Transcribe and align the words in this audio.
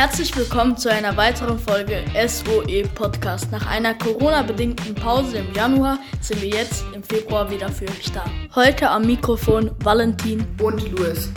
Herzlich 0.00 0.34
willkommen 0.34 0.78
zu 0.78 0.90
einer 0.90 1.14
weiteren 1.18 1.58
Folge 1.58 2.02
SOE 2.26 2.84
Podcast. 2.94 3.52
Nach 3.52 3.66
einer 3.66 3.92
Corona-bedingten 3.92 4.94
Pause 4.94 5.40
im 5.40 5.52
Januar 5.52 5.98
sind 6.22 6.40
wir 6.40 6.48
jetzt 6.48 6.86
im 6.94 7.02
Februar 7.02 7.50
wieder 7.50 7.68
für 7.68 7.84
euch 7.84 8.10
da. 8.10 8.24
Heute 8.54 8.88
am 8.88 9.02
Mikrofon 9.04 9.72
Valentin 9.84 10.46
und 10.62 10.90
Louis. 10.92 11.30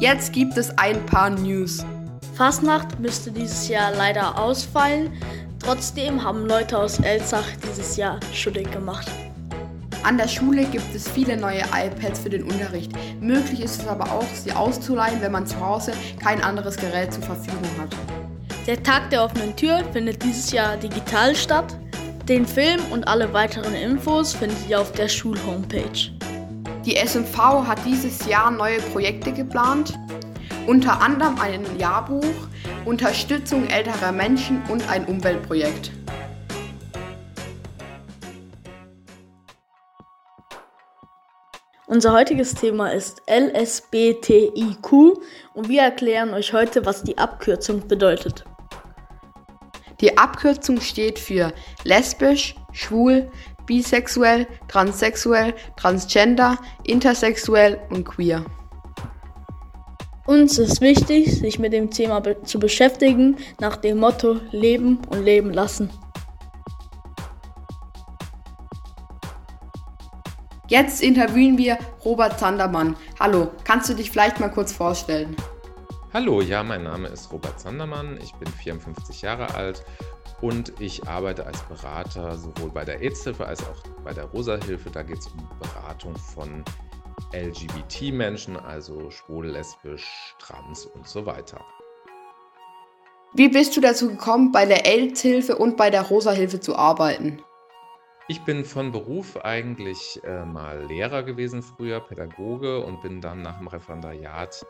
Jetzt 0.00 0.32
gibt 0.32 0.56
es 0.56 0.70
ein 0.78 1.04
paar 1.04 1.28
News. 1.28 1.84
Fastnacht 2.34 2.98
müsste 2.98 3.30
dieses 3.30 3.68
Jahr 3.68 3.92
leider 3.94 4.38
ausfallen. 4.38 5.12
Trotzdem 5.58 6.24
haben 6.24 6.46
Leute 6.46 6.78
aus 6.78 6.98
Elzach 6.98 7.44
dieses 7.68 7.98
Jahr 7.98 8.18
schuldig 8.32 8.70
gemacht. 8.70 9.06
An 10.04 10.18
der 10.18 10.26
Schule 10.26 10.64
gibt 10.64 10.92
es 10.96 11.08
viele 11.08 11.36
neue 11.36 11.60
iPads 11.60 12.20
für 12.20 12.30
den 12.30 12.42
Unterricht. 12.42 12.90
Möglich 13.20 13.60
ist 13.60 13.82
es 13.82 13.86
aber 13.86 14.10
auch, 14.10 14.26
sie 14.34 14.50
auszuleihen, 14.50 15.20
wenn 15.20 15.30
man 15.30 15.46
zu 15.46 15.60
Hause 15.60 15.92
kein 16.20 16.42
anderes 16.42 16.76
Gerät 16.76 17.12
zur 17.12 17.22
Verfügung 17.22 17.70
hat. 17.78 17.94
Der 18.66 18.82
Tag 18.82 19.10
der 19.10 19.24
offenen 19.24 19.54
Tür 19.54 19.84
findet 19.92 20.22
dieses 20.24 20.50
Jahr 20.50 20.76
digital 20.76 21.36
statt. 21.36 21.76
Den 22.28 22.46
Film 22.46 22.80
und 22.90 23.06
alle 23.06 23.32
weiteren 23.32 23.74
Infos 23.74 24.34
findet 24.34 24.58
ihr 24.68 24.80
auf 24.80 24.90
der 24.90 25.08
Schulhomepage. 25.08 26.10
Die 26.84 26.96
SMV 26.96 27.38
hat 27.38 27.78
dieses 27.86 28.26
Jahr 28.26 28.50
neue 28.50 28.80
Projekte 28.92 29.32
geplant, 29.32 29.96
unter 30.66 31.00
anderem 31.00 31.38
ein 31.38 31.64
Jahrbuch, 31.78 32.24
Unterstützung 32.84 33.68
älterer 33.68 34.10
Menschen 34.10 34.62
und 34.68 34.88
ein 34.88 35.04
Umweltprojekt. 35.04 35.92
Unser 41.92 42.14
heutiges 42.14 42.54
Thema 42.54 42.88
ist 42.88 43.20
LSBTIQ 43.28 44.92
und 45.52 45.68
wir 45.68 45.82
erklären 45.82 46.32
euch 46.32 46.54
heute, 46.54 46.86
was 46.86 47.02
die 47.02 47.18
Abkürzung 47.18 47.86
bedeutet. 47.86 48.46
Die 50.00 50.16
Abkürzung 50.16 50.80
steht 50.80 51.18
für 51.18 51.52
lesbisch, 51.84 52.54
schwul, 52.72 53.30
bisexuell, 53.66 54.46
transsexuell, 54.68 55.52
transgender, 55.76 56.56
intersexuell 56.84 57.78
und 57.90 58.04
queer. 58.04 58.46
Uns 60.26 60.56
ist 60.56 60.80
wichtig, 60.80 61.40
sich 61.40 61.58
mit 61.58 61.74
dem 61.74 61.90
Thema 61.90 62.20
be 62.20 62.42
zu 62.42 62.58
beschäftigen, 62.58 63.36
nach 63.60 63.76
dem 63.76 63.98
Motto 63.98 64.40
Leben 64.50 64.98
und 65.10 65.22
Leben 65.22 65.52
lassen. 65.52 65.90
Jetzt 70.72 71.02
interviewen 71.02 71.58
wir 71.58 71.76
Robert 72.02 72.38
Zandermann. 72.38 72.96
Hallo, 73.20 73.50
kannst 73.62 73.90
du 73.90 73.94
dich 73.94 74.10
vielleicht 74.10 74.40
mal 74.40 74.48
kurz 74.48 74.72
vorstellen? 74.72 75.36
Hallo, 76.14 76.40
ja, 76.40 76.62
mein 76.62 76.84
Name 76.84 77.08
ist 77.08 77.30
Robert 77.30 77.60
Zandermann, 77.60 78.18
ich 78.22 78.32
bin 78.36 78.48
54 78.48 79.20
Jahre 79.20 79.54
alt 79.54 79.84
und 80.40 80.72
ich 80.80 81.06
arbeite 81.06 81.44
als 81.44 81.60
Berater 81.64 82.38
sowohl 82.38 82.70
bei 82.70 82.86
der 82.86 83.02
AIDS-Hilfe 83.02 83.46
als 83.46 83.60
auch 83.64 83.82
bei 84.02 84.14
der 84.14 84.24
Rosa-Hilfe. 84.24 84.88
Da 84.88 85.02
geht 85.02 85.18
es 85.18 85.26
um 85.26 85.46
Beratung 85.60 86.16
von 86.16 86.64
LGBT-Menschen, 87.34 88.56
also 88.56 89.10
schwul, 89.10 89.48
lesbisch, 89.48 90.34
trans 90.38 90.86
und 90.86 91.06
so 91.06 91.26
weiter. 91.26 91.62
Wie 93.34 93.50
bist 93.50 93.76
du 93.76 93.82
dazu 93.82 94.08
gekommen, 94.08 94.52
bei 94.52 94.64
der 94.64 94.86
AIDS-Hilfe 94.86 95.54
und 95.54 95.76
bei 95.76 95.90
der 95.90 96.00
Rosa-Hilfe 96.00 96.60
zu 96.60 96.76
arbeiten? 96.76 97.42
Ich 98.32 98.40
bin 98.44 98.64
von 98.64 98.92
Beruf 98.92 99.36
eigentlich 99.44 100.18
äh, 100.24 100.46
mal 100.46 100.86
Lehrer 100.86 101.22
gewesen 101.22 101.62
früher, 101.62 102.00
Pädagoge 102.00 102.82
und 102.82 103.02
bin 103.02 103.20
dann 103.20 103.42
nach 103.42 103.58
dem 103.58 103.68
Referendariat 103.68 104.64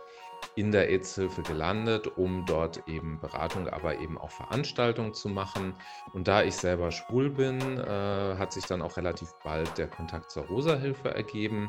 in 0.57 0.73
der 0.73 0.89
AIDS-Hilfe 0.89 1.43
gelandet, 1.43 2.09
um 2.19 2.45
dort 2.45 2.83
eben 2.89 3.21
Beratung, 3.21 3.69
aber 3.69 4.01
eben 4.01 4.19
auch 4.19 4.33
Veranstaltungen 4.33 5.15
zu 5.15 5.29
machen. 5.29 5.77
Und 6.13 6.27
da 6.27 6.43
ich 6.43 6.57
selber 6.57 6.91
schwul 6.91 7.31
bin, 7.31 7.61
äh, 7.79 8.35
hat 8.37 8.53
sich 8.53 8.65
dann 8.65 8.83
auch 8.83 8.97
relativ 8.97 9.33
bald 9.45 9.79
der 9.79 9.87
Kontakt 9.87 10.33
zur 10.33 10.43
Rosa-Hilfe 10.47 11.15
ergeben 11.15 11.69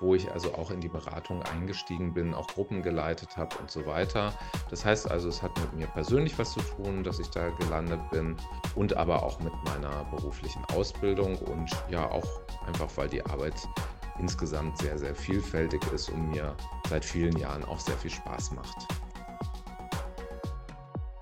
wo 0.00 0.14
ich 0.14 0.30
also 0.32 0.54
auch 0.54 0.70
in 0.70 0.80
die 0.80 0.88
Beratung 0.88 1.42
eingestiegen 1.42 2.12
bin, 2.14 2.34
auch 2.34 2.46
Gruppen 2.48 2.82
geleitet 2.82 3.36
habe 3.36 3.56
und 3.58 3.70
so 3.70 3.86
weiter. 3.86 4.32
Das 4.70 4.84
heißt 4.84 5.10
also, 5.10 5.28
es 5.28 5.42
hat 5.42 5.58
mit 5.60 5.72
mir 5.74 5.86
persönlich 5.86 6.38
was 6.38 6.52
zu 6.52 6.60
tun, 6.60 7.04
dass 7.04 7.18
ich 7.18 7.28
da 7.30 7.50
gelandet 7.50 8.00
bin 8.10 8.36
und 8.74 8.96
aber 8.96 9.22
auch 9.22 9.40
mit 9.40 9.52
meiner 9.64 10.04
beruflichen 10.04 10.64
Ausbildung 10.74 11.36
und 11.38 11.70
ja 11.90 12.10
auch 12.10 12.26
einfach, 12.66 12.88
weil 12.96 13.08
die 13.08 13.24
Arbeit 13.26 13.54
insgesamt 14.18 14.78
sehr, 14.78 14.98
sehr 14.98 15.14
vielfältig 15.14 15.80
ist 15.92 16.08
und 16.10 16.30
mir 16.30 16.54
seit 16.88 17.04
vielen 17.04 17.36
Jahren 17.36 17.64
auch 17.64 17.80
sehr 17.80 17.96
viel 17.96 18.10
Spaß 18.10 18.52
macht. 18.52 18.88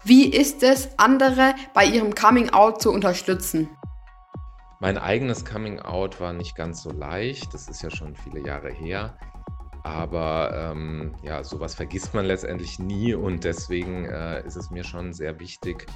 Wie 0.02 0.28
ist 0.28 0.62
es, 0.62 0.88
andere 0.98 1.54
bei 1.74 1.84
ihrem 1.84 2.14
Coming-out 2.14 2.82
zu 2.82 2.90
unterstützen? 2.90 3.68
Mein 4.82 4.96
eigenes 4.96 5.44
Coming-out 5.44 6.20
war 6.20 6.32
nicht 6.32 6.56
ganz 6.56 6.82
so 6.82 6.90
leicht, 6.90 7.52
das 7.52 7.68
ist 7.68 7.82
ja 7.82 7.90
schon 7.90 8.16
viele 8.16 8.40
Jahre 8.40 8.70
her. 8.70 9.14
Aber 9.82 10.72
ähm, 10.72 11.14
ja, 11.22 11.44
sowas 11.44 11.74
vergisst 11.74 12.14
man 12.14 12.24
letztendlich 12.24 12.78
nie 12.78 13.12
und 13.12 13.44
deswegen 13.44 14.06
äh, 14.06 14.42
ist 14.46 14.56
es 14.56 14.70
mir 14.70 14.82
schon 14.82 15.12
sehr 15.12 15.38
wichtig, 15.38 15.86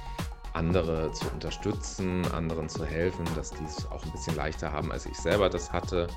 andere 0.53 1.11
zu 1.13 1.27
unterstützen, 1.31 2.31
anderen 2.31 2.69
zu 2.69 2.85
helfen, 2.85 3.25
dass 3.35 3.49
die 3.49 3.63
es 3.63 3.89
auch 3.89 4.05
ein 4.05 4.11
bisschen 4.11 4.35
leichter 4.35 4.71
haben, 4.71 4.91
als 4.91 5.07
ich 5.07 5.17
selber 5.17 5.49
das 5.49 5.73
hatte. 5.73 6.07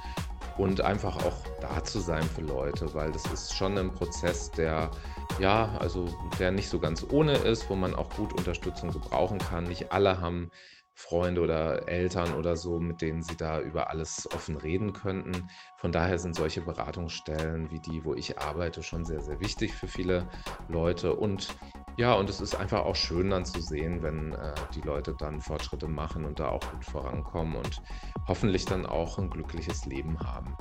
Und 0.59 0.83
einfach 0.83 1.25
auch 1.25 1.37
da 1.62 1.83
zu 1.83 2.01
sein 2.01 2.25
für 2.25 2.43
Leute, 2.43 2.93
weil 2.93 3.12
das 3.12 3.25
ist 3.33 3.55
schon 3.55 3.78
ein 3.78 3.93
Prozess, 3.93 4.51
der 4.51 4.91
ja, 5.39 5.75
also 5.78 6.07
der 6.39 6.51
nicht 6.51 6.69
so 6.69 6.78
ganz 6.78 7.07
ohne 7.09 7.33
ist, 7.33 7.71
wo 7.71 7.77
man 7.77 7.95
auch 7.95 8.11
gut 8.11 8.34
Unterstützung 8.34 8.91
gebrauchen 8.91 9.39
kann. 9.39 9.65
Nicht 9.65 9.91
alle 9.91 10.21
haben 10.21 10.51
Freunde 10.98 11.42
oder 11.42 11.88
Eltern 11.88 12.34
oder 12.34 12.56
so, 12.56 12.81
mit 12.81 13.03
denen 13.03 13.22
sie 13.22 13.36
da 13.36 13.60
über 13.60 13.88
alles 13.88 14.28
offen 14.34 14.56
reden 14.56 14.92
könnten. 14.92 15.48
Von 15.76 15.92
daher 15.92 16.19
sind 16.19 16.34
solche 16.34 16.60
Beratungsstellen 16.60 17.70
wie 17.70 17.78
die, 17.78 18.04
wo 18.04 18.14
ich 18.14 18.41
arbeite, 18.41 18.82
schon 18.82 19.04
sehr, 19.04 19.20
sehr 19.20 19.38
wichtig 19.38 19.72
für 19.75 19.86
viele 19.86 20.26
Leute. 20.66 21.14
Und 21.14 21.56
ja, 21.97 22.14
und 22.14 22.28
es 22.28 22.41
ist 22.41 22.56
einfach 22.56 22.81
auch 22.81 22.97
schön 22.97 23.31
dann 23.31 23.44
zu 23.44 23.62
sehen, 23.62 24.03
wenn 24.03 24.32
äh, 24.32 24.54
die 24.75 24.81
Leute 24.81 25.14
dann 25.16 25.41
Fortschritte 25.41 25.86
machen 25.86 26.25
und 26.25 26.41
da 26.41 26.48
auch 26.48 26.72
gut 26.72 26.84
vorankommen 26.84 27.54
und 27.54 27.80
hoffentlich 28.26 28.65
dann 28.65 28.84
auch 28.84 29.19
ein 29.19 29.30
glückliches 29.30 29.86
Leben 29.86 30.19
haben. 30.19 30.56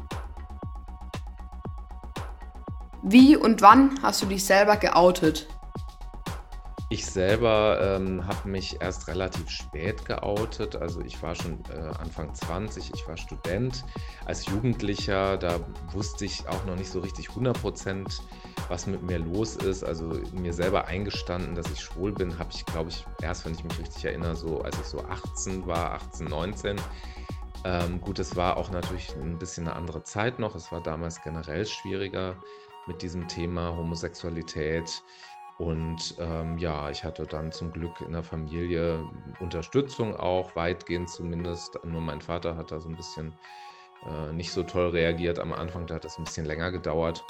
Wie 3.02 3.36
und 3.36 3.64
wann 3.64 4.00
hast 4.04 4.22
du 4.22 4.28
dich 4.28 4.46
selber 4.46 4.78
geoutet? 4.78 5.48
Ich 6.90 7.06
selber 7.06 7.80
ähm, 7.82 8.26
habe 8.26 8.48
mich 8.48 8.82
erst 8.82 9.10
relativ 9.10 9.50
spät 9.50 10.06
geoutet. 10.06 10.78
Also 10.78 11.02
ich 11.02 11.22
war 11.22 11.36
schon 11.36 11.62
äh, 11.70 11.80
Anfang 12.00 12.34
20, 12.34 12.94
ich 12.94 13.06
war 13.06 13.18
Student. 13.18 13.84
Als 14.24 14.46
Jugendlicher, 14.46 15.36
da 15.36 15.60
wusste 15.92 16.24
ich 16.24 16.48
auch 16.48 16.64
noch 16.64 16.78
nicht 16.78 16.90
so 16.90 17.02
richtig 17.02 17.28
100 17.28 17.60
Prozent, 17.60 18.22
was 18.70 18.88
mit 18.88 19.04
mir 19.04 19.20
los 19.20 19.58
ist. 19.58 19.84
Also 19.84 20.14
mir 20.32 20.54
selber 20.54 20.88
eingestanden, 20.88 21.56
dass 21.56 21.70
ich 21.70 21.82
schwul 21.82 22.14
bin, 22.14 22.40
habe 22.40 22.52
ich, 22.54 22.66
glaube 22.66 22.90
ich, 22.90 23.06
erst, 23.22 23.44
wenn 23.44 23.54
ich 23.54 23.66
mich 23.66 23.78
richtig 23.80 24.06
erinnere, 24.06 24.38
so 24.38 24.62
als 24.62 24.80
ich 24.80 24.86
so 24.86 25.04
18 25.04 25.68
war, 25.68 25.92
18, 25.92 26.28
19. 26.28 26.78
Ähm, 27.66 28.00
gut, 28.00 28.18
es 28.20 28.38
war 28.38 28.56
auch 28.56 28.72
natürlich 28.72 29.14
ein 29.18 29.38
bisschen 29.38 29.68
eine 29.68 29.76
andere 29.76 30.04
Zeit 30.04 30.40
noch. 30.40 30.56
Es 30.56 30.72
war 30.72 30.82
damals 30.82 31.22
generell 31.22 31.66
schwieriger 31.66 32.38
mit 32.88 33.02
diesem 33.02 33.28
Thema 33.28 33.76
Homosexualität. 33.76 35.04
Und 35.58 36.16
ähm, 36.20 36.58
ja, 36.60 36.90
ich 36.92 37.04
hatte 37.04 37.26
dann 37.26 37.52
zum 37.52 37.72
Glück 37.72 38.02
in 38.02 38.12
der 38.12 38.24
Familie 38.24 39.04
Unterstützung 39.40 40.16
auch, 40.16 40.56
weitgehend 40.56 41.10
zumindest. 41.10 41.80
Nur 41.84 42.02
mein 42.02 42.22
Vater 42.22 42.56
hat 42.56 42.72
da 42.72 42.80
so 42.80 42.90
ein 42.90 42.96
bisschen 42.96 43.34
äh, 44.06 44.34
nicht 44.34 44.52
so 44.52 44.62
toll 44.64 44.90
reagiert 44.90 45.40
am 45.40 45.54
Anfang, 45.54 45.88
da 45.88 45.96
hat 45.96 46.06
das 46.06 46.20
ein 46.20 46.26
bisschen 46.26 46.46
länger 46.46 46.72
gedauert. 46.72 47.24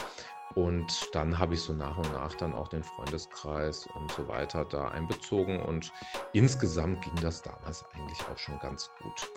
Und 0.56 1.10
dann 1.14 1.38
habe 1.38 1.54
ich 1.54 1.62
so 1.62 1.74
nach 1.74 1.98
und 1.98 2.12
nach 2.14 2.34
dann 2.36 2.54
auch 2.54 2.68
den 2.68 2.84
Freundeskreis 2.84 3.88
und 3.96 4.12
so 4.12 4.28
weiter 4.28 4.66
da 4.66 4.90
einbezogen. 4.90 5.62
Und 5.62 5.94
insgesamt 6.34 7.04
ging 7.04 7.16
das 7.22 7.42
damals 7.42 7.86
eigentlich 7.94 8.20
auch 8.28 8.38
schon 8.38 8.58
ganz 8.60 8.90
gut. 9.02 9.30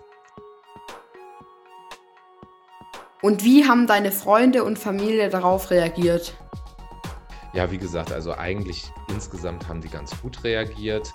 Und 3.21 3.43
wie 3.43 3.65
haben 3.65 3.85
deine 3.85 4.11
Freunde 4.11 4.63
und 4.63 4.79
Familie 4.79 5.29
darauf 5.29 5.69
reagiert? 5.69 6.35
Ja, 7.53 7.69
wie 7.71 7.77
gesagt, 7.77 8.11
also 8.11 8.33
eigentlich 8.33 8.91
insgesamt 9.09 9.67
haben 9.67 9.81
die 9.81 9.89
ganz 9.89 10.19
gut 10.21 10.43
reagiert. 10.43 11.11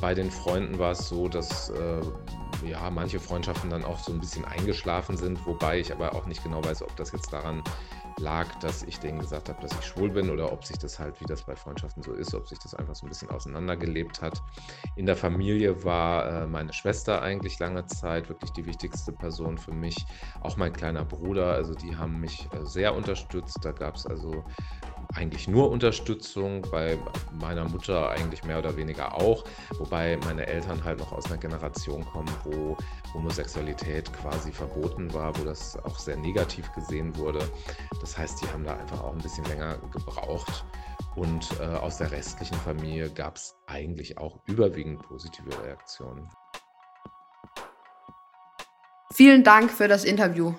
Bei 0.00 0.14
den 0.14 0.30
Freunden 0.30 0.78
war 0.78 0.92
es 0.92 1.08
so, 1.08 1.28
dass 1.28 1.70
äh, 1.70 2.00
ja, 2.64 2.88
manche 2.90 3.20
Freundschaften 3.20 3.70
dann 3.70 3.84
auch 3.84 3.98
so 3.98 4.12
ein 4.12 4.20
bisschen 4.20 4.44
eingeschlafen 4.44 5.16
sind, 5.16 5.44
wobei 5.46 5.80
ich 5.80 5.92
aber 5.92 6.14
auch 6.14 6.26
nicht 6.26 6.42
genau 6.42 6.64
weiß, 6.64 6.82
ob 6.82 6.94
das 6.96 7.12
jetzt 7.12 7.32
daran 7.32 7.62
lag, 8.18 8.46
dass 8.60 8.82
ich 8.82 8.98
denen 8.98 9.18
gesagt 9.18 9.48
habe, 9.48 9.60
dass 9.60 9.72
ich 9.72 9.84
schwul 9.84 10.10
bin 10.10 10.30
oder 10.30 10.52
ob 10.52 10.64
sich 10.64 10.78
das 10.78 10.98
halt, 10.98 11.20
wie 11.20 11.24
das 11.24 11.42
bei 11.42 11.56
Freundschaften 11.56 12.02
so 12.02 12.12
ist, 12.12 12.34
ob 12.34 12.46
sich 12.46 12.58
das 12.58 12.74
einfach 12.74 12.94
so 12.94 13.06
ein 13.06 13.08
bisschen 13.08 13.30
auseinandergelebt 13.30 14.22
hat. 14.22 14.42
In 14.96 15.06
der 15.06 15.16
Familie 15.16 15.84
war 15.84 16.42
äh, 16.42 16.46
meine 16.46 16.72
Schwester 16.72 17.22
eigentlich 17.22 17.58
lange 17.58 17.86
Zeit 17.86 18.28
wirklich 18.28 18.52
die 18.52 18.66
wichtigste 18.66 19.12
Person 19.12 19.58
für 19.58 19.72
mich. 19.72 20.06
Auch 20.40 20.56
mein 20.56 20.72
kleiner 20.72 21.04
Bruder, 21.04 21.52
also 21.52 21.74
die 21.74 21.96
haben 21.96 22.20
mich 22.20 22.48
äh, 22.52 22.64
sehr 22.64 22.94
unterstützt. 22.94 23.58
Da 23.62 23.72
gab 23.72 23.96
es 23.96 24.06
also 24.06 24.44
eigentlich 25.14 25.48
nur 25.48 25.70
Unterstützung, 25.70 26.62
bei 26.70 26.98
meiner 27.32 27.68
Mutter 27.68 28.10
eigentlich 28.10 28.44
mehr 28.44 28.58
oder 28.58 28.76
weniger 28.76 29.14
auch, 29.14 29.44
wobei 29.78 30.18
meine 30.24 30.46
Eltern 30.46 30.82
halt 30.84 30.98
noch 30.98 31.12
aus 31.12 31.26
einer 31.26 31.38
Generation 31.38 32.04
kommen, 32.04 32.30
wo 32.44 32.76
Homosexualität 33.14 34.12
quasi 34.12 34.52
verboten 34.52 35.12
war, 35.12 35.36
wo 35.38 35.44
das 35.44 35.76
auch 35.84 35.98
sehr 35.98 36.16
negativ 36.16 36.72
gesehen 36.72 37.16
wurde. 37.16 37.40
Das 38.00 38.16
heißt, 38.16 38.42
die 38.42 38.46
haben 38.48 38.64
da 38.64 38.76
einfach 38.76 39.02
auch 39.02 39.12
ein 39.12 39.22
bisschen 39.22 39.44
länger 39.44 39.78
gebraucht. 39.92 40.64
Und 41.14 41.48
äh, 41.60 41.64
aus 41.64 41.98
der 41.98 42.10
restlichen 42.10 42.56
Familie 42.56 43.10
gab 43.10 43.36
es 43.36 43.54
eigentlich 43.66 44.16
auch 44.16 44.40
überwiegend 44.46 45.02
positive 45.02 45.50
Reaktionen. 45.62 46.28
Vielen 49.12 49.44
Dank 49.44 49.70
für 49.70 49.88
das 49.88 50.04
Interview. 50.04 50.54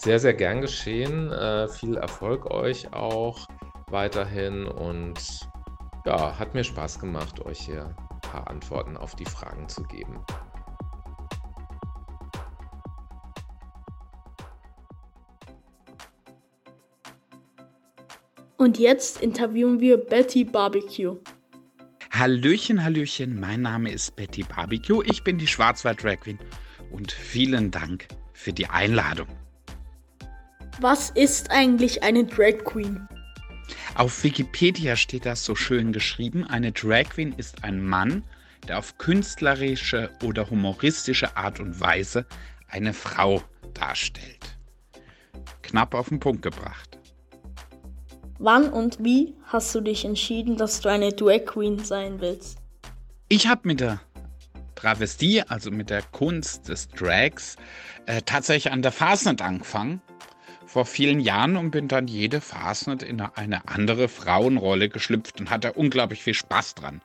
Sehr, 0.00 0.20
sehr 0.20 0.32
gern 0.32 0.60
geschehen. 0.60 1.32
Äh, 1.32 1.66
viel 1.66 1.96
Erfolg 1.96 2.48
euch 2.52 2.92
auch 2.92 3.48
weiterhin 3.90 4.64
und 4.64 5.18
ja, 6.06 6.38
hat 6.38 6.54
mir 6.54 6.62
Spaß 6.62 7.00
gemacht, 7.00 7.44
euch 7.44 7.58
hier 7.58 7.96
ein 8.08 8.20
paar 8.20 8.48
Antworten 8.48 8.96
auf 8.96 9.16
die 9.16 9.24
Fragen 9.24 9.68
zu 9.68 9.82
geben. 9.82 10.24
Und 18.56 18.78
jetzt 18.78 19.20
interviewen 19.20 19.80
wir 19.80 19.96
Betty 19.96 20.44
Barbecue. 20.44 21.16
Hallöchen, 22.12 22.84
Hallöchen, 22.84 23.40
mein 23.40 23.62
Name 23.62 23.90
ist 23.90 24.14
Betty 24.14 24.44
Barbecue, 24.44 25.02
ich 25.02 25.24
bin 25.24 25.38
die 25.38 25.48
Schwarzwald 25.48 26.04
Drag 26.04 26.20
Queen 26.20 26.38
und 26.92 27.10
vielen 27.10 27.72
Dank 27.72 28.06
für 28.32 28.52
die 28.52 28.68
Einladung. 28.68 29.26
Was 30.80 31.10
ist 31.10 31.50
eigentlich 31.50 32.04
eine 32.04 32.24
Drag 32.24 32.64
Queen? 32.64 33.08
Auf 33.96 34.22
Wikipedia 34.22 34.94
steht 34.94 35.26
das 35.26 35.44
so 35.44 35.56
schön 35.56 35.92
geschrieben. 35.92 36.44
Eine 36.44 36.70
Drag 36.70 37.08
Queen 37.10 37.34
ist 37.36 37.64
ein 37.64 37.84
Mann, 37.84 38.22
der 38.68 38.78
auf 38.78 38.96
künstlerische 38.96 40.08
oder 40.22 40.48
humoristische 40.48 41.36
Art 41.36 41.58
und 41.58 41.80
Weise 41.80 42.26
eine 42.68 42.94
Frau 42.94 43.42
darstellt. 43.74 44.56
Knapp 45.62 45.94
auf 45.94 46.10
den 46.10 46.20
Punkt 46.20 46.42
gebracht. 46.42 46.96
Wann 48.38 48.68
und 48.68 49.02
wie 49.02 49.34
hast 49.46 49.74
du 49.74 49.80
dich 49.80 50.04
entschieden, 50.04 50.56
dass 50.56 50.80
du 50.80 50.90
eine 50.90 51.12
Drag 51.12 51.44
Queen 51.44 51.80
sein 51.80 52.20
willst? 52.20 52.58
Ich 53.28 53.48
habe 53.48 53.66
mit 53.66 53.80
der 53.80 54.00
Travestie, 54.76 55.42
also 55.42 55.72
mit 55.72 55.90
der 55.90 56.02
Kunst 56.02 56.68
des 56.68 56.86
Drags, 56.86 57.56
äh, 58.06 58.22
tatsächlich 58.22 58.72
an 58.72 58.82
der 58.82 58.92
Fasnet 58.92 59.42
angefangen 59.42 60.00
vor 60.68 60.84
vielen 60.84 61.18
Jahren 61.18 61.56
und 61.56 61.70
bin 61.70 61.88
dann 61.88 62.06
jede 62.06 62.40
Fasnet 62.40 63.02
in 63.02 63.20
eine 63.20 63.66
andere 63.68 64.08
Frauenrolle 64.08 64.90
geschlüpft 64.90 65.40
und 65.40 65.50
hatte 65.50 65.72
unglaublich 65.72 66.22
viel 66.22 66.34
Spaß 66.34 66.74
dran. 66.74 67.00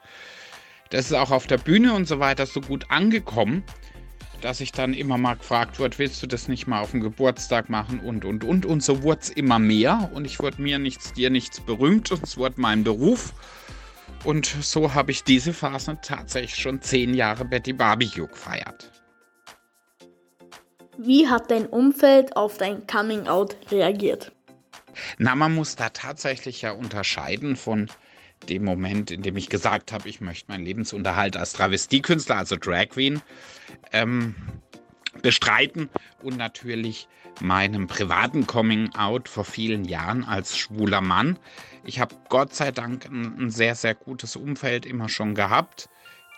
Das 0.89 1.05
ist 1.05 1.13
auch 1.13 1.31
auf 1.31 1.47
der 1.47 1.57
Bühne 1.57 1.93
und 1.93 2.07
so 2.07 2.19
weiter 2.19 2.45
so 2.45 2.61
gut 2.61 2.85
angekommen, 2.89 3.63
dass 4.41 4.59
ich 4.59 4.73
dann 4.73 4.93
immer 4.93 5.17
mal 5.17 5.35
gefragt 5.35 5.79
wurde, 5.79 5.97
willst 5.97 6.21
du 6.21 6.27
das 6.27 6.49
nicht 6.49 6.67
mal 6.67 6.81
auf 6.81 6.91
dem 6.91 6.99
Geburtstag 6.99 7.69
machen 7.69 8.01
und 8.01 8.25
und 8.25 8.43
und 8.43 8.65
und 8.65 8.83
so 8.83 9.01
wurde 9.01 9.21
es 9.21 9.29
immer 9.29 9.59
mehr 9.59 10.11
und 10.13 10.25
ich 10.25 10.39
wurde 10.39 10.61
mir 10.61 10.77
nichts, 10.77 11.13
dir 11.13 11.29
nichts 11.29 11.61
berühmt 11.61 12.11
und 12.11 12.23
es 12.23 12.37
wurde 12.37 12.59
mein 12.59 12.83
Beruf. 12.83 13.33
Und 14.25 14.45
so 14.45 14.93
habe 14.93 15.11
ich 15.11 15.23
diese 15.23 15.53
Phase 15.53 15.97
tatsächlich 16.01 16.55
schon 16.55 16.81
zehn 16.81 17.13
Jahre 17.13 17.45
Betty 17.45 17.73
Barbecue 17.73 18.27
gefeiert. 18.27 18.92
Wie 20.97 21.27
hat 21.27 21.49
dein 21.49 21.65
Umfeld 21.65 22.35
auf 22.35 22.57
dein 22.57 22.85
Coming-out 22.85 23.55
reagiert? 23.71 24.31
Na, 25.17 25.35
man 25.35 25.55
muss 25.55 25.75
da 25.75 25.89
tatsächlich 25.89 26.61
ja 26.61 26.71
unterscheiden 26.71 27.55
von 27.55 27.89
dem 28.49 28.63
Moment, 28.63 29.09
in 29.09 29.21
dem 29.23 29.37
ich 29.37 29.49
gesagt 29.49 29.91
habe, 29.91 30.07
ich 30.07 30.21
möchte 30.21 30.51
meinen 30.51 30.65
Lebensunterhalt 30.65 31.35
als 31.37 31.53
Travestiekünstler, 31.53 32.37
also 32.37 32.57
Drag 32.57 32.89
Queen, 32.89 33.21
ähm, 33.91 34.35
bestreiten 35.21 35.89
und 36.21 36.37
natürlich 36.37 37.07
meinem 37.41 37.87
privaten 37.87 38.45
Coming-out 38.45 39.29
vor 39.29 39.45
vielen 39.45 39.85
Jahren 39.85 40.23
als 40.23 40.57
schwuler 40.57 41.01
Mann. 41.01 41.39
Ich 41.83 41.99
habe 41.99 42.15
Gott 42.29 42.53
sei 42.53 42.71
Dank 42.71 43.05
ein, 43.05 43.35
ein 43.39 43.49
sehr, 43.49 43.73
sehr 43.75 43.95
gutes 43.95 44.35
Umfeld 44.35 44.85
immer 44.85 45.09
schon 45.09 45.33
gehabt 45.33 45.89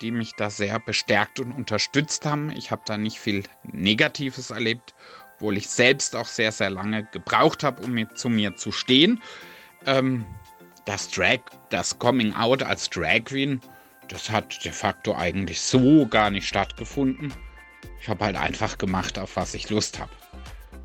die 0.01 0.11
mich 0.11 0.33
da 0.35 0.49
sehr 0.49 0.79
bestärkt 0.79 1.39
und 1.39 1.51
unterstützt 1.51 2.25
haben. 2.25 2.51
Ich 2.51 2.71
habe 2.71 2.81
da 2.85 2.97
nicht 2.97 3.19
viel 3.19 3.43
Negatives 3.63 4.49
erlebt, 4.51 4.93
obwohl 5.35 5.57
ich 5.57 5.69
selbst 5.69 6.15
auch 6.15 6.27
sehr, 6.27 6.51
sehr 6.51 6.69
lange 6.69 7.03
gebraucht 7.05 7.63
habe, 7.63 7.83
um 7.83 7.93
mir, 7.93 8.09
zu 8.15 8.29
mir 8.29 8.55
zu 8.55 8.71
stehen. 8.71 9.21
Ähm, 9.85 10.25
das 10.85 11.09
Drag, 11.09 11.39
das 11.69 11.97
Coming 11.97 12.33
Out 12.33 12.63
als 12.63 12.89
Drag 12.89 13.23
Queen, 13.25 13.59
das 14.07 14.29
hat 14.29 14.63
de 14.63 14.71
facto 14.71 15.15
eigentlich 15.15 15.61
so 15.61 16.05
gar 16.07 16.29
nicht 16.29 16.47
stattgefunden. 16.47 17.33
Ich 17.99 18.07
habe 18.07 18.25
halt 18.25 18.35
einfach 18.35 18.77
gemacht, 18.77 19.17
auf 19.17 19.35
was 19.35 19.53
ich 19.53 19.69
Lust 19.69 19.99
habe. 19.99 20.11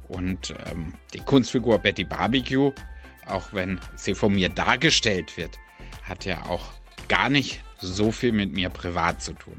Und 0.09 0.55
ähm, 0.71 0.95
die 1.13 1.21
Kunstfigur 1.21 1.79
Betty 1.79 2.05
Barbecue, 2.05 2.73
auch 3.27 3.53
wenn 3.53 3.79
sie 3.95 4.15
von 4.15 4.35
mir 4.35 4.49
dargestellt 4.49 5.37
wird, 5.37 5.59
hat 6.03 6.25
ja 6.25 6.43
auch 6.47 6.73
gar 7.09 7.29
nicht 7.29 7.63
so 7.81 8.11
viel 8.13 8.33
mit 8.33 8.53
mir 8.53 8.69
privat 8.69 9.23
zu 9.23 9.33
tun. 9.33 9.57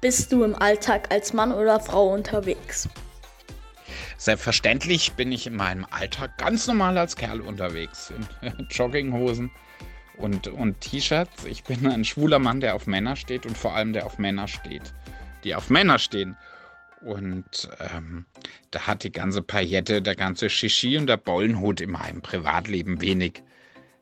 Bist 0.00 0.30
du 0.30 0.44
im 0.44 0.54
Alltag 0.54 1.10
als 1.10 1.32
Mann 1.32 1.52
oder 1.52 1.80
Frau 1.80 2.12
unterwegs? 2.12 2.88
Selbstverständlich 4.18 5.12
bin 5.12 5.32
ich 5.32 5.46
in 5.46 5.56
meinem 5.56 5.86
Alltag 5.90 6.38
ganz 6.38 6.66
normal 6.66 6.96
als 6.96 7.16
Kerl 7.16 7.40
unterwegs. 7.40 8.12
In 8.42 8.66
Jogginghosen 8.70 9.50
und, 10.16 10.48
und 10.48 10.80
T-Shirts. 10.80 11.44
Ich 11.44 11.64
bin 11.64 11.86
ein 11.86 12.04
schwuler 12.04 12.38
Mann, 12.38 12.60
der 12.60 12.74
auf 12.74 12.86
Männer 12.86 13.16
steht 13.16 13.46
und 13.46 13.56
vor 13.56 13.74
allem 13.74 13.92
der 13.92 14.06
auf 14.06 14.18
Männer 14.18 14.48
steht. 14.48 14.94
Die 15.44 15.54
auf 15.54 15.70
Männer 15.70 15.98
stehen. 15.98 16.36
Und 17.02 17.68
ähm, 17.78 18.24
da 18.70 18.86
hat 18.86 19.04
die 19.04 19.12
ganze 19.12 19.42
Paillette, 19.42 20.00
der 20.00 20.16
ganze 20.16 20.48
Shishi 20.48 20.96
und 20.96 21.06
der 21.06 21.18
Bollenhut 21.18 21.80
in 21.80 21.90
meinem 21.90 22.22
Privatleben 22.22 23.00
wenig 23.00 23.42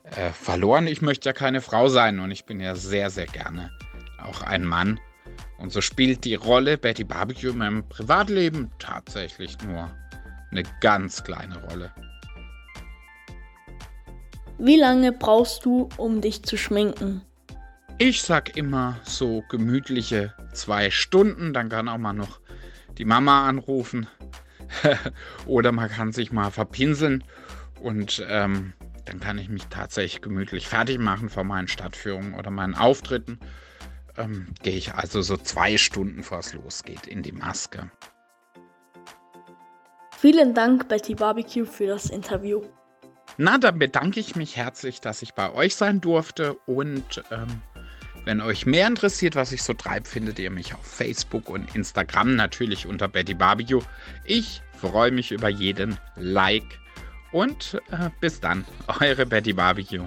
äh, 0.04 0.30
verloren. 0.30 0.87
Ich 0.87 1.02
möchte 1.02 1.28
ja 1.28 1.32
keine 1.32 1.61
Frau 1.61 1.88
sein 1.88 2.20
und 2.20 2.30
ich 2.30 2.44
bin 2.44 2.61
ja 2.61 2.75
sehr, 2.75 3.11
sehr 3.11 3.26
gerne 3.26 3.70
auch 4.25 4.42
ein 4.42 4.64
Mann. 4.64 4.99
Und 5.58 5.73
so 5.73 5.80
spielt 5.80 6.25
die 6.25 6.34
Rolle 6.34 6.76
Betty 6.76 7.04
Barbecue 7.04 7.50
in 7.50 7.58
meinem 7.58 7.88
Privatleben 7.88 8.70
tatsächlich 8.78 9.56
nur 9.62 9.90
eine 10.50 10.62
ganz 10.80 11.23
kleine 11.23 11.62
Rolle. 11.68 11.92
Wie 14.58 14.76
lange 14.76 15.12
brauchst 15.12 15.64
du, 15.64 15.88
um 15.96 16.20
dich 16.20 16.42
zu 16.42 16.56
schminken? 16.56 17.23
Ich 17.99 18.23
sag 18.23 18.56
immer 18.56 18.99
so 19.04 19.42
gemütliche 19.49 20.34
zwei 20.52 20.90
Stunden, 20.90 21.52
dann 21.52 21.68
kann 21.68 21.88
auch 21.88 21.99
mal 21.99 22.12
noch 22.12 22.40
die 22.99 23.04
Mama 23.04 23.49
anrufen 23.49 24.06
oder 25.46 25.73
man 25.73 25.88
kann 25.88 26.12
sich 26.12 26.32
mal 26.32 26.50
verpinseln 26.50 27.25
und 27.80 28.25
ähm, 28.28 28.73
dann 29.04 29.20
kann 29.20 29.38
ich 29.38 29.49
mich 29.49 29.64
tatsächlich 29.66 30.23
gemütlich 30.23 30.68
fertig 30.68 30.99
machen 30.99 31.28
vor 31.28 31.44
meinen 31.44 31.68
Stadtführungen 31.68 32.34
oder 32.34 32.50
meinen 32.50 32.75
Auftritten. 32.75 33.38
Ähm, 34.16 34.49
Gehe 34.62 34.76
ich 34.76 34.94
also 34.94 35.23
so 35.23 35.37
zwei 35.37 35.76
Stunden, 35.76 36.18
bevor 36.18 36.38
es 36.38 36.54
losgeht, 36.54 37.06
in 37.06 37.23
die 37.23 37.32
Maske. 37.32 37.90
Vielen 40.16 40.54
Dank, 40.54 40.88
Betty 40.88 41.14
Barbecue, 41.14 41.66
für 41.66 41.87
das 41.87 42.08
Interview. 42.08 42.62
Na, 43.37 43.58
dann 43.58 43.78
bedanke 43.78 44.20
ich 44.20 44.37
mich 44.37 44.56
herzlich, 44.56 45.00
dass 45.00 45.23
ich 45.23 45.34
bei 45.34 45.52
euch 45.52 45.75
sein 45.75 46.00
durfte. 46.00 46.54
Und 46.66 47.23
ähm, 47.30 47.62
wenn 48.25 48.40
euch 48.40 48.64
mehr 48.64 48.87
interessiert, 48.87 49.34
was 49.34 49.52
ich 49.52 49.62
so 49.62 49.75
treibe, 49.75 50.08
findet 50.08 50.38
ihr 50.38 50.50
mich 50.50 50.75
auf 50.75 50.87
Facebook 50.87 51.50
und 51.50 51.75
Instagram 51.75 52.37
natürlich 52.37 52.87
unter 52.87 53.08
Betty 53.08 53.34
Barbecue. 53.34 53.82
Ich 54.25 54.62
freue 54.80 55.11
mich 55.11 55.32
über 55.32 55.49
jeden 55.49 55.99
Like 56.16 56.78
und 57.34 57.82
äh, 57.90 58.10
bis 58.20 58.40
dann, 58.40 58.64
eure 59.00 59.26
Betty 59.26 59.52
Barbecue. 59.52 60.04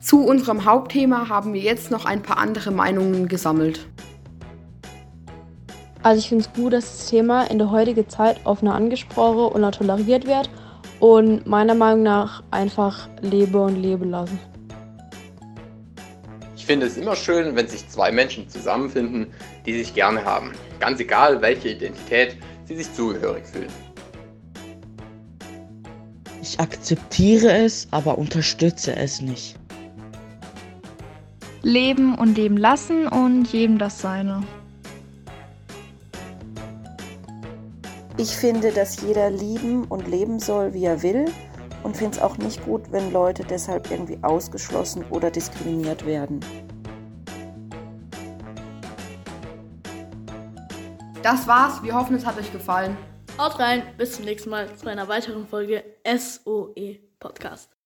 Zu 0.00 0.24
unserem 0.24 0.64
Hauptthema 0.64 1.28
haben 1.28 1.52
wir 1.52 1.60
jetzt 1.60 1.90
noch 1.90 2.06
ein 2.06 2.22
paar 2.22 2.38
andere 2.38 2.70
Meinungen 2.70 3.28
gesammelt. 3.28 3.88
Also 6.02 6.20
ich 6.20 6.28
finde 6.28 6.44
es 6.44 6.52
gut, 6.52 6.72
dass 6.72 6.96
das 6.96 7.06
Thema 7.08 7.42
in 7.50 7.58
der 7.58 7.72
heutigen 7.72 8.08
Zeit 8.08 8.40
offener 8.44 8.74
angesprochen 8.74 9.52
und 9.52 9.74
toleriert 9.74 10.26
wird 10.26 10.48
und 11.00 11.44
meiner 11.46 11.74
Meinung 11.74 12.04
nach 12.04 12.44
einfach 12.52 13.08
lebe 13.20 13.60
und 13.60 13.76
leben 13.76 14.10
lassen 14.10 14.38
finde 16.68 16.84
es 16.84 16.98
immer 16.98 17.16
schön, 17.16 17.56
wenn 17.56 17.66
sich 17.66 17.88
zwei 17.88 18.12
Menschen 18.12 18.46
zusammenfinden, 18.46 19.28
die 19.64 19.72
sich 19.72 19.94
gerne 19.94 20.22
haben. 20.22 20.52
Ganz 20.80 21.00
egal, 21.00 21.40
welche 21.40 21.70
Identität 21.70 22.36
sie 22.66 22.76
sich 22.76 22.92
zugehörig 22.92 23.46
fühlen. 23.46 23.72
Ich 26.42 26.60
akzeptiere 26.60 27.50
es, 27.64 27.88
aber 27.90 28.18
unterstütze 28.18 28.94
es 28.94 29.22
nicht. 29.22 29.56
Leben 31.62 32.14
und 32.14 32.36
leben 32.36 32.58
lassen 32.58 33.08
und 33.08 33.50
jedem 33.50 33.78
das 33.78 34.02
Seine. 34.02 34.42
Ich 38.18 38.36
finde, 38.36 38.72
dass 38.72 39.00
jeder 39.00 39.30
lieben 39.30 39.84
und 39.84 40.06
leben 40.06 40.38
soll, 40.38 40.74
wie 40.74 40.84
er 40.84 41.02
will 41.02 41.24
und 41.82 41.96
finde 41.96 42.16
es 42.16 42.22
auch 42.22 42.38
nicht 42.38 42.64
gut, 42.64 42.82
wenn 42.90 43.12
Leute 43.12 43.44
deshalb 43.44 43.90
irgendwie 43.90 44.18
ausgeschlossen 44.22 45.04
oder 45.10 45.30
diskriminiert 45.30 46.04
werden. 46.06 46.40
Das 51.22 51.46
war's. 51.46 51.82
Wir 51.82 51.94
hoffen, 51.94 52.16
es 52.16 52.24
hat 52.24 52.38
euch 52.38 52.52
gefallen. 52.52 52.96
Haut 53.38 53.58
rein, 53.58 53.82
bis 53.96 54.16
zum 54.16 54.24
nächsten 54.24 54.50
Mal 54.50 54.74
zu 54.76 54.88
einer 54.88 55.08
weiteren 55.08 55.46
Folge 55.46 55.84
SOE 56.04 56.98
Podcast. 57.20 57.77